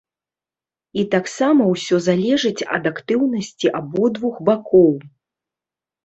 [0.99, 4.89] І таксама ўсё залежыць ад актыўнасці абодвух бакоў.